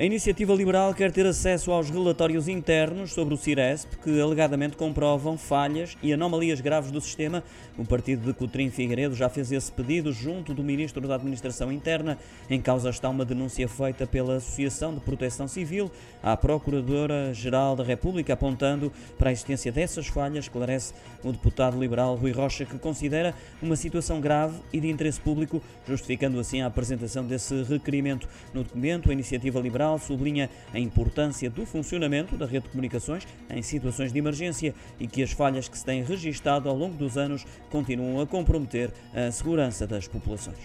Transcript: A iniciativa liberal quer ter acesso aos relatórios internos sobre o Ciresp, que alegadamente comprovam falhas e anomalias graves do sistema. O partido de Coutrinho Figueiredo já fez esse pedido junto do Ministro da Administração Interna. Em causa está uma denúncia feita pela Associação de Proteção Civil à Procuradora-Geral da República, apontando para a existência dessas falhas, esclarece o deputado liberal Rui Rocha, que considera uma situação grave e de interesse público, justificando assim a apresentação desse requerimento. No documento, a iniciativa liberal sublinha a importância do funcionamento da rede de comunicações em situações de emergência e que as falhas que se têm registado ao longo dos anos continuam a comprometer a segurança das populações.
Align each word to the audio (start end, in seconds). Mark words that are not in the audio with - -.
A 0.00 0.02
iniciativa 0.02 0.54
liberal 0.54 0.94
quer 0.94 1.12
ter 1.12 1.26
acesso 1.26 1.70
aos 1.70 1.90
relatórios 1.90 2.48
internos 2.48 3.12
sobre 3.12 3.34
o 3.34 3.36
Ciresp, 3.36 3.98
que 4.02 4.18
alegadamente 4.18 4.74
comprovam 4.74 5.36
falhas 5.36 5.94
e 6.02 6.10
anomalias 6.10 6.58
graves 6.58 6.90
do 6.90 7.02
sistema. 7.02 7.44
O 7.76 7.84
partido 7.84 8.24
de 8.24 8.32
Coutrinho 8.32 8.72
Figueiredo 8.72 9.14
já 9.14 9.28
fez 9.28 9.52
esse 9.52 9.70
pedido 9.70 10.10
junto 10.10 10.54
do 10.54 10.64
Ministro 10.64 11.06
da 11.06 11.16
Administração 11.16 11.70
Interna. 11.70 12.16
Em 12.48 12.58
causa 12.62 12.88
está 12.88 13.10
uma 13.10 13.26
denúncia 13.26 13.68
feita 13.68 14.06
pela 14.06 14.36
Associação 14.36 14.94
de 14.94 15.00
Proteção 15.00 15.46
Civil 15.46 15.90
à 16.22 16.34
Procuradora-Geral 16.34 17.76
da 17.76 17.84
República, 17.84 18.32
apontando 18.32 18.90
para 19.18 19.28
a 19.28 19.32
existência 19.32 19.70
dessas 19.70 20.06
falhas, 20.06 20.46
esclarece 20.46 20.94
o 21.22 21.30
deputado 21.30 21.78
liberal 21.78 22.14
Rui 22.14 22.32
Rocha, 22.32 22.64
que 22.64 22.78
considera 22.78 23.34
uma 23.60 23.76
situação 23.76 24.18
grave 24.18 24.58
e 24.72 24.80
de 24.80 24.88
interesse 24.88 25.20
público, 25.20 25.62
justificando 25.86 26.40
assim 26.40 26.62
a 26.62 26.68
apresentação 26.68 27.22
desse 27.22 27.64
requerimento. 27.64 28.26
No 28.54 28.62
documento, 28.62 29.10
a 29.10 29.12
iniciativa 29.12 29.60
liberal 29.60 29.89
sublinha 29.98 30.48
a 30.72 30.78
importância 30.78 31.50
do 31.50 31.66
funcionamento 31.66 32.36
da 32.36 32.46
rede 32.46 32.64
de 32.64 32.70
comunicações 32.70 33.26
em 33.48 33.62
situações 33.62 34.12
de 34.12 34.18
emergência 34.18 34.74
e 34.98 35.06
que 35.06 35.22
as 35.22 35.32
falhas 35.32 35.68
que 35.68 35.78
se 35.78 35.84
têm 35.84 36.02
registado 36.02 36.68
ao 36.68 36.76
longo 36.76 36.96
dos 36.96 37.16
anos 37.16 37.44
continuam 37.70 38.20
a 38.20 38.26
comprometer 38.26 38.90
a 39.14 39.30
segurança 39.30 39.86
das 39.86 40.06
populações. 40.06 40.58